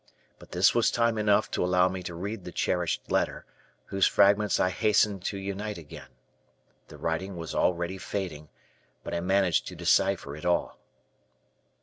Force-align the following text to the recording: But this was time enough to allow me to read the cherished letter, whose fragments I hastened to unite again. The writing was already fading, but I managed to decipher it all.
But 0.39 0.51
this 0.51 0.73
was 0.73 0.89
time 0.89 1.19
enough 1.19 1.51
to 1.51 1.63
allow 1.63 1.87
me 1.87 2.01
to 2.01 2.15
read 2.15 2.43
the 2.43 2.51
cherished 2.51 3.11
letter, 3.11 3.45
whose 3.85 4.07
fragments 4.07 4.59
I 4.59 4.71
hastened 4.71 5.23
to 5.25 5.37
unite 5.37 5.77
again. 5.77 6.09
The 6.87 6.97
writing 6.97 7.37
was 7.37 7.53
already 7.53 7.99
fading, 7.99 8.49
but 9.03 9.13
I 9.13 9.19
managed 9.19 9.67
to 9.67 9.75
decipher 9.75 10.35
it 10.35 10.43
all. 10.43 10.79